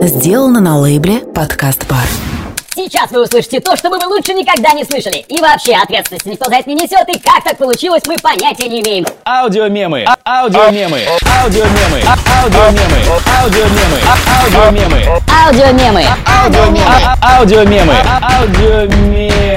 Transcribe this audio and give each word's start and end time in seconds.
Сделано 0.00 0.60
на 0.60 0.78
лейбле 0.78 1.18
«Подкаст 1.34 1.86
Бар». 1.88 2.06
Сейчас 2.74 3.10
вы 3.10 3.24
услышите 3.24 3.58
то, 3.58 3.76
что 3.76 3.90
вы 3.90 3.96
лучше 4.06 4.32
никогда 4.32 4.70
не 4.72 4.84
слышали. 4.84 5.24
И 5.28 5.40
вообще, 5.40 5.72
ответственности 5.74 6.28
никто 6.28 6.48
за 6.48 6.56
это 6.58 6.68
не 6.68 6.76
несет, 6.76 7.08
и 7.08 7.18
как 7.18 7.42
так 7.42 7.58
получилось, 7.58 8.02
мы 8.06 8.16
понятия 8.22 8.68
не 8.68 8.80
имеем. 8.80 9.04
Аудиомемы, 9.24 10.06
аудиомемы, 10.24 11.00
аудиомемы, 11.42 12.00
аудиомемы, 12.06 13.02
аудиомемы, 13.42 13.98
аудиомемы, 14.46 15.08
Аудиомемы. 15.44 16.04
аудиомемы, 16.44 16.94
аудиомемы, 17.20 17.94
аудиомемы. 18.22 19.47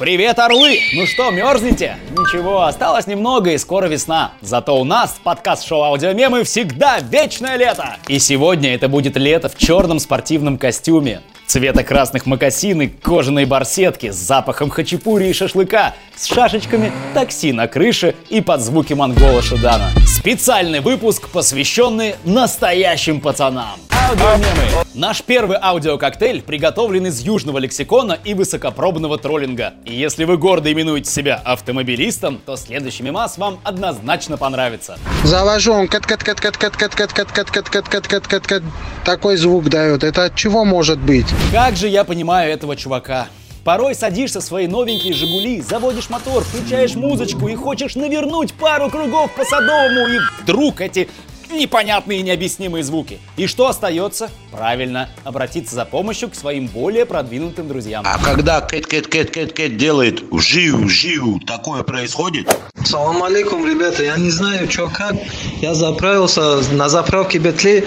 Привет, 0.00 0.38
орлы! 0.38 0.80
Ну 0.94 1.04
что, 1.06 1.30
мерзнете? 1.30 1.98
Ничего, 2.12 2.62
осталось 2.62 3.06
немного 3.06 3.50
и 3.50 3.58
скоро 3.58 3.84
весна. 3.84 4.32
Зато 4.40 4.80
у 4.80 4.82
нас 4.82 5.20
подкаст-шоу 5.22 5.82
аудиомемы 5.82 6.42
всегда 6.44 7.00
вечное 7.00 7.56
лето. 7.56 7.96
И 8.08 8.18
сегодня 8.18 8.74
это 8.74 8.88
будет 8.88 9.18
лето 9.18 9.50
в 9.50 9.58
черном 9.58 9.98
спортивном 9.98 10.56
костюме. 10.56 11.20
Цвета 11.46 11.84
красных 11.84 12.24
мокасины, 12.24 12.88
кожаные 12.88 13.44
барсетки 13.44 14.10
с 14.10 14.16
запахом 14.16 14.70
хачапури 14.70 15.28
и 15.28 15.34
шашлыка, 15.34 15.94
с 16.16 16.24
шашечками 16.24 16.92
такси 17.12 17.52
на 17.52 17.68
крыше 17.68 18.14
и 18.30 18.40
под 18.40 18.62
звуки 18.62 18.94
монгола 18.94 19.42
Шидана. 19.42 19.90
Специальный 20.06 20.80
выпуск, 20.80 21.28
посвященный 21.28 22.14
настоящим 22.24 23.20
пацанам. 23.20 23.78
Аудиомемы. 24.10 24.84
Наш 24.92 25.22
первый 25.22 25.56
аудиококтейль 25.62 26.42
приготовлен 26.42 27.06
из 27.06 27.20
южного 27.20 27.58
лексикона 27.58 28.18
и 28.24 28.34
высокопробного 28.34 29.18
троллинга. 29.18 29.74
И 29.84 29.94
если 29.94 30.24
вы 30.24 30.36
гордо 30.36 30.72
именуете 30.72 31.08
себя 31.08 31.40
автомобилистом, 31.44 32.40
то 32.44 32.56
следующий 32.56 33.04
мемас 33.04 33.38
вам 33.38 33.60
однозначно 33.62 34.36
понравится. 34.36 34.98
Завожу, 35.22 35.74
он 35.74 35.86
кат 35.86 36.06
кат 36.06 36.24
кат 36.24 36.40
кат 36.40 36.56
кат 36.56 36.76
кат 36.76 36.92
кат 36.92 37.12
кат 37.12 37.30
кат 37.30 37.50
кат 37.50 37.68
кат 37.68 37.88
кат 37.88 38.08
кат 38.08 38.26
кат 38.26 38.46
кат 38.48 38.62
такой 39.04 39.36
звук 39.36 39.68
дает. 39.68 40.02
Это 40.02 40.24
от 40.24 40.34
чего 40.34 40.64
может 40.64 40.98
быть? 40.98 41.26
Как 41.52 41.76
же 41.76 41.86
я 41.86 42.02
понимаю 42.02 42.52
этого 42.52 42.74
чувака. 42.74 43.28
Порой 43.62 43.94
садишься 43.94 44.40
в 44.40 44.42
свои 44.42 44.66
новенькие 44.66 45.12
«Жигули», 45.12 45.60
заводишь 45.60 46.08
мотор, 46.08 46.42
включаешь 46.42 46.94
музычку 46.94 47.46
и 47.46 47.54
хочешь 47.54 47.94
навернуть 47.94 48.54
пару 48.54 48.88
кругов 48.88 49.30
по 49.36 49.44
Садовому, 49.44 50.08
и 50.08 50.18
вдруг 50.42 50.80
эти 50.80 51.10
непонятные 51.52 52.20
и 52.20 52.22
необъяснимые 52.22 52.84
звуки. 52.84 53.18
И 53.36 53.46
что 53.46 53.68
остается? 53.68 54.30
Правильно, 54.50 55.08
обратиться 55.24 55.74
за 55.74 55.84
помощью 55.84 56.30
к 56.30 56.34
своим 56.34 56.66
более 56.66 57.06
продвинутым 57.06 57.68
друзьям. 57.68 58.04
А 58.06 58.18
когда 58.22 58.60
кэт 58.60 58.86
кэт 58.86 59.06
кэт 59.06 59.30
кэт 59.30 59.52
кэт 59.52 59.76
делает 59.76 60.22
жиу 60.32 60.88
жиу, 60.88 61.40
такое 61.40 61.82
происходит? 61.82 62.48
Салам 62.84 63.22
алейкум, 63.22 63.66
ребята. 63.66 64.02
Я 64.02 64.16
не 64.16 64.30
знаю, 64.30 64.70
что 64.70 64.88
как. 64.88 65.14
Я 65.60 65.74
заправился 65.74 66.60
на 66.72 66.88
заправке 66.88 67.38
Бетли. 67.38 67.84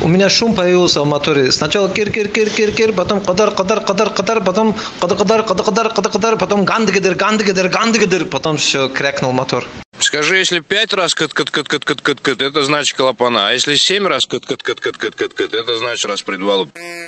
У 0.00 0.08
меня 0.08 0.28
шум 0.28 0.54
появился 0.54 1.02
в 1.02 1.06
моторе. 1.06 1.52
Сначала 1.52 1.88
кир 1.88 2.10
кир 2.10 2.28
кир 2.28 2.50
кир 2.50 2.72
кир, 2.72 2.92
потом 2.92 3.20
кадар 3.20 3.52
кадар 3.52 3.80
кадар 3.80 4.10
кадар, 4.10 4.42
потом 4.42 4.74
кадар 5.00 5.16
кадар 5.16 5.42
кадар 5.44 5.62
кадар 5.64 5.88
кадар 5.92 6.12
кадар, 6.12 6.36
потом 6.36 6.64
гандгедер 6.64 7.14
гандгедер 7.14 7.68
гандгедер, 7.68 8.24
потом 8.26 8.56
все 8.56 8.88
крякнул 8.88 9.32
мотор. 9.32 9.66
Скажи, 10.02 10.36
если 10.38 10.58
пять 10.58 10.92
раз 10.92 11.14
кат 11.14 11.32
кат 11.32 11.50
кат 11.50 11.68
кат 11.68 11.84
кат 11.84 12.00
кат 12.00 12.20
кат 12.20 12.42
это 12.42 12.64
значит 12.64 12.96
клапана, 12.96 13.48
а 13.48 13.52
если 13.52 13.76
семь 13.76 14.06
раз 14.06 14.26
кат 14.26 14.44
кат 14.44 14.62
кат 14.62 14.80
кат 14.80 14.96
кат 14.96 15.14
кат 15.14 15.32
кат 15.32 15.54
это 15.54 15.78
значит 15.78 16.04
распредвал 16.10 16.66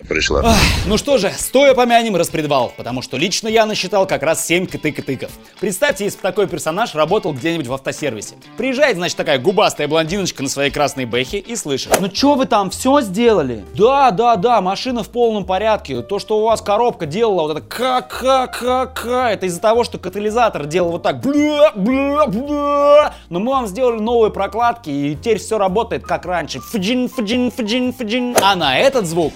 пришла. 0.09 0.43
Ах, 0.45 0.57
ну 0.87 0.97
что 0.97 1.19
же, 1.19 1.33
стоя 1.37 1.75
помянем 1.75 2.15
распредвал, 2.15 2.73
потому 2.77 3.03
что 3.03 3.17
лично 3.17 3.49
я 3.49 3.67
насчитал 3.67 4.07
как 4.07 4.23
раз 4.23 4.47
7 4.47 4.67
кытык-тыков. 4.67 5.31
Представьте, 5.61 6.05
если 6.05 6.19
бы 6.19 6.23
такой 6.23 6.47
персонаж 6.47 6.95
работал 6.95 7.33
где-нибудь 7.33 7.67
в 7.67 7.75
автосервисе. 7.75 8.37
Приезжает, 8.57 8.97
значит, 8.97 9.17
такая 9.17 9.39
губастая 9.39 9.89
блондиночка 9.89 10.43
на 10.43 10.49
своей 10.49 10.71
красной 10.71 11.05
бэхе 11.05 11.39
и 11.39 11.57
слышит. 11.57 12.01
Ну 12.01 12.09
чё 12.09 12.37
вы 12.37 12.47
там, 12.47 12.71
все 12.71 13.01
сделали? 13.01 13.65
Да, 13.75 14.13
да, 14.13 14.37
да, 14.37 14.61
машина 14.61 15.03
в 15.03 15.11
полном 15.11 15.45
порядке. 15.45 16.01
То, 16.03 16.21
что 16.21 16.39
у 16.39 16.45
вас 16.45 16.63
коробка 16.63 17.07
делала 17.07 17.49
вот 17.49 17.59
это 17.59 17.67
ка-ка-ка-ка, 17.67 19.31
это 19.31 19.47
из-за 19.47 19.61
того, 19.61 19.83
что 19.83 19.99
катализатор 19.99 20.67
делал 20.67 20.93
вот 20.93 21.03
так 21.03 21.21
бля, 21.21 21.73
бля, 21.75 22.27
бля. 22.27 22.84
Но 23.31 23.41
мы 23.41 23.53
вам 23.53 23.67
сделали 23.67 24.01
новые 24.01 24.33
прокладки, 24.33 24.91
и 24.91 25.17
теперь 25.17 25.39
все 25.39 25.59
работает 25.59 26.05
как 26.05 26.25
раньше. 26.27 26.61
Фджин, 26.61 27.09
фджин, 27.09 27.51
фджин, 27.51 27.93
фджин. 27.93 28.37
А 28.43 28.55
на 28.55 28.79
этот 28.79 29.07
звук 29.07 29.35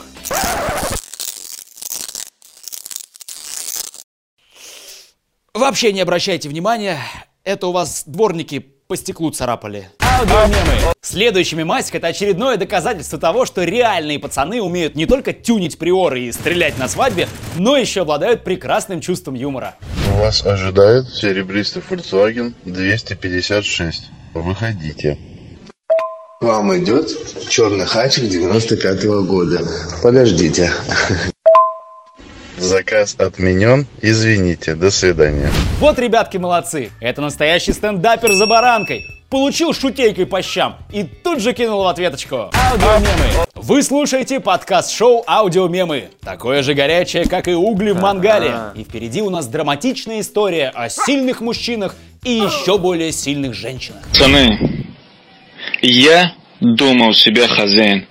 Вообще 5.59 5.93
не 5.93 6.01
обращайте 6.01 6.49
внимания, 6.49 7.01
это 7.43 7.67
у 7.67 7.73
вас 7.73 8.05
дворники 8.07 8.61
по 8.61 8.97
стеклу 8.97 9.33
царапали. 9.33 9.91
Аудиомемы. 9.99 10.95
Следующий 11.01 11.57
мемасик 11.57 11.97
это 11.97 12.07
очередное 12.07 12.57
доказательство 12.57 13.19
того, 13.19 13.45
что 13.45 13.65
реальные 13.65 14.21
пацаны 14.21 14.63
умеют 14.63 14.95
не 14.95 15.05
только 15.07 15.33
тюнить 15.33 15.77
приоры 15.77 16.21
и 16.21 16.33
стрелять 16.33 16.79
на 16.79 16.87
свадьбе, 16.87 17.29
но 17.57 17.77
еще 17.77 18.03
обладают 18.03 18.45
прекрасным 18.45 19.01
чувством 19.01 19.35
юмора. 19.35 19.75
Вас 20.19 20.45
ожидает 20.45 21.09
серебристый 21.11 21.81
Volkswagen 21.89 22.53
256. 22.65 24.11
Выходите. 24.35 25.17
Вам 26.41 26.77
идет 26.77 27.09
черный 27.49 27.87
хачик 27.87 28.29
95 28.29 29.05
-го 29.05 29.23
года. 29.23 29.61
Подождите. 30.03 30.73
Заказ 32.59 33.15
отменен. 33.17 33.87
Извините. 34.03 34.75
До 34.75 34.91
свидания. 34.91 35.51
Вот, 35.79 36.01
ребятки, 36.01 36.37
молодцы. 36.37 36.91
Это 37.01 37.21
настоящий 37.21 37.73
стендапер 37.73 38.33
за 38.33 38.47
баранкой. 38.47 39.18
Получил 39.31 39.75
шутейкой 39.75 40.25
по 40.25 40.41
щам 40.41 40.79
и 40.91 41.03
тут 41.03 41.43
же 41.43 41.53
кинул 41.53 41.85
в 41.85 41.87
ответочку. 41.87 42.51
Аудиомемы. 42.55 43.47
Вы 43.55 43.83
слушаете 43.83 44.41
подкаст-шоу 44.41 45.23
Аудиомемы. 45.27 46.09
Такое 46.23 46.63
же 46.63 46.73
горячее, 46.73 47.27
как 47.27 47.47
и 47.47 47.53
угли 47.53 47.91
в 47.91 48.01
мангале. 48.01 48.55
И 48.75 48.85
впереди 48.85 49.21
у 49.21 49.29
нас 49.29 49.47
драматичная 49.47 50.21
история 50.21 50.71
о 50.75 50.89
сильных 50.89 51.43
мужчинах 51.43 51.95
и 52.25 52.31
еще 52.31 52.79
более 52.79 53.13
сильных 53.13 53.53
женщинах. 53.53 54.01
Пацаны, 54.09 54.87
я 55.83 56.33
думал 56.61 57.13
себя 57.13 57.49
хозяин. 57.49 58.07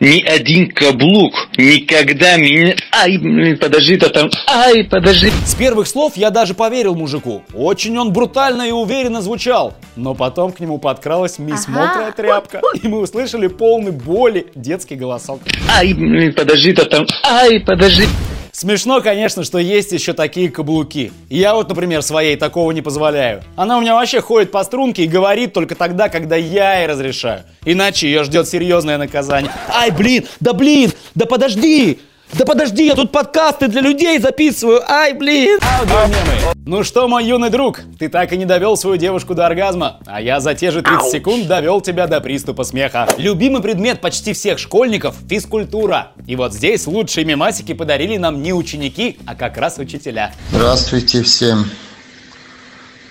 Ни 0.00 0.20
один 0.22 0.70
каблук 0.70 1.48
никогда 1.56 2.36
меня... 2.36 2.74
Ай, 2.92 3.16
блин, 3.16 3.56
подожди, 3.58 3.96
то 3.96 4.10
там... 4.10 4.28
Ай, 4.48 4.84
подожди. 4.84 5.30
С 5.46 5.54
первых 5.54 5.86
слов 5.86 6.18
я 6.18 6.28
даже 6.28 6.52
поверил 6.52 6.94
мужику. 6.94 7.42
Очень 7.54 7.96
он 7.96 8.12
брутально 8.12 8.68
и 8.68 8.70
уверенно 8.70 9.22
звучал. 9.22 9.72
Но 9.96 10.14
потом 10.14 10.52
к 10.52 10.60
нему 10.60 10.78
подкралась 10.78 11.38
мисс 11.38 11.68
Мокрая 11.68 12.12
Тряпка. 12.12 12.60
И 12.82 12.88
мы 12.88 13.00
услышали 13.00 13.46
полный 13.46 13.92
боли 13.92 14.46
детский 14.54 14.96
голосок. 14.96 15.40
Ай, 15.70 15.92
блин, 15.92 16.34
подожди, 16.34 16.72
то 16.72 16.84
там... 16.84 17.06
Ай, 17.22 17.60
подожди. 17.60 18.04
Смешно, 18.50 19.00
конечно, 19.00 19.42
что 19.42 19.58
есть 19.58 19.90
еще 19.90 20.12
такие 20.12 20.48
каблуки. 20.48 21.10
Я 21.28 21.54
вот, 21.54 21.68
например, 21.68 22.02
своей 22.02 22.36
такого 22.36 22.70
не 22.70 22.82
позволяю. 22.82 23.42
Она 23.56 23.78
у 23.78 23.80
меня 23.80 23.94
вообще 23.94 24.20
ходит 24.20 24.52
по 24.52 24.62
струнке 24.62 25.04
и 25.04 25.08
говорит 25.08 25.52
только 25.52 25.74
тогда, 25.74 26.08
когда 26.08 26.36
я 26.36 26.78
ей 26.78 26.86
разрешаю. 26.86 27.42
Иначе 27.64 28.06
ее 28.06 28.22
ждет 28.22 28.48
серьезное 28.48 28.96
наказание. 28.96 29.50
Ай, 29.68 29.90
блин, 29.90 30.24
да 30.38 30.52
блин, 30.52 30.92
да 31.16 31.26
подожди! 31.26 31.98
Да 32.32 32.44
подожди, 32.44 32.86
я 32.86 32.94
тут 32.94 33.12
подкасты 33.12 33.68
для 33.68 33.80
людей 33.80 34.18
записываю. 34.18 34.82
Ай, 34.90 35.12
блин. 35.12 35.58
Аудиомемы. 35.78 36.54
Ну 36.66 36.82
что, 36.82 37.06
мой 37.06 37.26
юный 37.26 37.50
друг, 37.50 37.80
ты 37.98 38.08
так 38.08 38.32
и 38.32 38.36
не 38.38 38.46
довел 38.46 38.76
свою 38.76 38.96
девушку 38.96 39.34
до 39.34 39.46
оргазма, 39.46 40.00
а 40.06 40.20
я 40.20 40.40
за 40.40 40.54
те 40.54 40.70
же 40.70 40.82
30 40.82 41.10
секунд 41.10 41.46
довел 41.46 41.80
тебя 41.80 42.06
до 42.06 42.20
приступа 42.20 42.64
смеха. 42.64 43.06
Любимый 43.18 43.60
предмет 43.62 44.00
почти 44.00 44.32
всех 44.32 44.58
школьников– 44.58 45.14
физкультура. 45.28 46.12
И 46.26 46.36
вот 46.36 46.54
здесь 46.54 46.86
лучшие 46.86 47.26
мемасики 47.26 47.74
подарили 47.74 48.16
нам 48.16 48.42
не 48.42 48.54
ученики, 48.54 49.18
а 49.26 49.34
как 49.34 49.58
раз 49.58 49.78
учителя. 49.78 50.32
Здравствуйте 50.50 51.22
всем. 51.22 51.70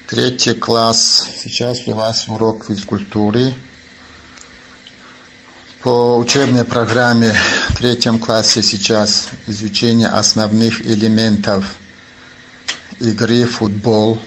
Третий 0.09 0.53
класс. 0.53 1.27
Сейчас 1.43 1.87
у 1.87 1.93
вас 1.93 2.27
урок 2.27 2.65
физкультуры. 2.65 3.53
По 5.83 6.17
учебной 6.17 6.63
программе 6.63 7.35
в 7.71 7.75
третьем 7.75 8.17
классе 8.17 8.63
сейчас 8.63 9.27
изучение 9.47 10.07
основных 10.07 10.79
элементов 10.79 11.75
игры 13.01 13.43
в 13.43 13.57
футбол. 13.57 14.17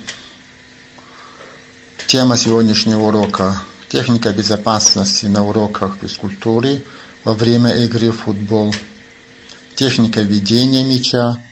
Тема 2.09 2.37
сегодняшнего 2.37 3.05
урока– 3.05 3.59
техника 3.89 4.35
безопасности 4.35 5.25
на 5.25 5.47
уроках 5.47 5.97
физкультуры 5.99 6.85
во 7.25 7.33
время 7.33 7.75
игры 7.85 8.11
в 8.11 8.19
футбол, 8.19 8.75
техника 9.75 10.21
ведения 10.21 10.85
мяча 10.85 11.43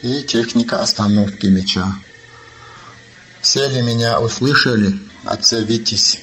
и 0.00 0.22
техника 0.22 0.80
остановки 0.80 1.44
мяча. 1.44 1.96
Все 3.42 3.68
ли 3.68 3.82
меня 3.82 4.20
услышали? 4.20 4.98
Отзовитесь. 5.26 6.18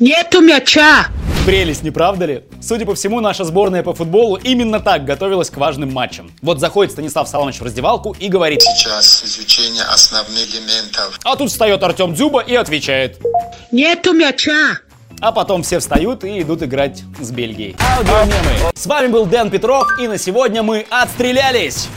Нету 0.00 0.40
мяча! 0.40 1.08
Прелесть, 1.44 1.82
не 1.82 1.90
правда 1.90 2.24
ли? 2.24 2.44
Судя 2.62 2.86
по 2.86 2.94
всему, 2.94 3.20
наша 3.20 3.44
сборная 3.44 3.82
по 3.82 3.92
футболу 3.92 4.36
именно 4.36 4.80
так 4.80 5.04
готовилась 5.04 5.50
к 5.50 5.58
важным 5.58 5.92
матчам. 5.92 6.32
Вот 6.40 6.58
заходит 6.58 6.92
Станислав 6.92 7.28
Соломович 7.28 7.60
в 7.60 7.64
раздевалку 7.64 8.16
и 8.18 8.28
говорит 8.28 8.62
Сейчас 8.62 9.22
изучение 9.24 9.82
основных 9.84 10.54
элементов. 10.54 11.18
А 11.22 11.36
тут 11.36 11.50
встает 11.50 11.82
Артем 11.82 12.14
Дзюба 12.14 12.40
и 12.40 12.54
отвечает 12.54 13.18
Нету 13.72 14.14
мяча! 14.14 14.78
а 15.20 15.32
потом 15.32 15.62
все 15.62 15.80
встают 15.80 16.24
и 16.24 16.40
идут 16.40 16.62
играть 16.62 17.02
с 17.20 17.30
Бельгией. 17.30 17.76
Аудиомемы. 17.98 18.72
С 18.74 18.86
вами 18.86 19.08
был 19.08 19.26
Дэн 19.26 19.50
Петров, 19.50 19.86
и 20.00 20.08
на 20.08 20.16
сегодня 20.16 20.62
мы 20.62 20.86
отстрелялись. 20.88 21.88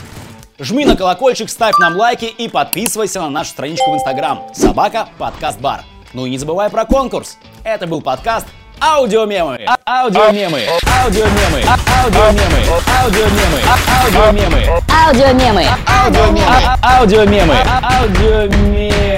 Жми 0.58 0.84
на 0.84 0.94
колокольчик, 0.94 1.48
ставь 1.48 1.78
нам 1.78 1.96
лайки 1.96 2.26
и 2.26 2.48
подписывайся 2.48 3.22
на 3.22 3.30
нашу 3.30 3.52
страничку 3.52 3.92
в 3.92 3.94
Инстаграм. 3.94 4.42
Собака 4.52 5.08
Подкаст 5.18 5.58
Бар. 5.58 5.84
Ну 6.14 6.26
и 6.26 6.30
не 6.30 6.38
забывай 6.38 6.70
про 6.70 6.84
конкурс. 6.84 7.36
Это 7.64 7.86
был 7.86 8.00
подкаст 8.00 8.46
Аудиомемы. 8.80 9.60
А- 9.66 10.02
Аудиомемы. 10.02 10.60
Аудиомемы. 11.02 11.62
А- 11.66 12.04
Аудиомемы. 12.04 12.58
Аудиомемы. 13.02 13.60
А- 13.66 14.04
Аудиомемы. 14.06 14.82
Аудиомемы. 15.06 15.66
Аудиомемы. 15.86 16.42
А- 16.48 16.98
Аудиомемы. 16.98 17.54
Аудиомемы. 17.82 19.13